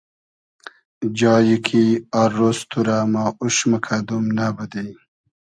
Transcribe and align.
جای 1.17 1.49
کی 1.65 1.85
آر 2.21 2.31
رۉز 2.37 2.59
تو 2.69 2.79
رۂ 2.87 2.97
ما 3.11 3.25
اوش 3.41 3.57
موکئدوم 3.69 4.25
نئبودی 4.37 4.87